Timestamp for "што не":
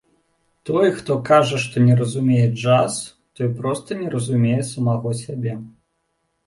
1.65-1.97